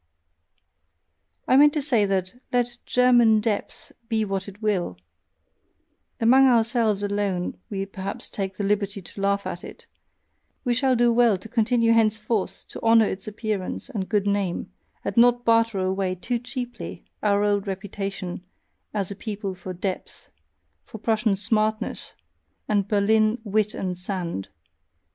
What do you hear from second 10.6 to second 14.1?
we shall do well to continue henceforth to honour its appearance and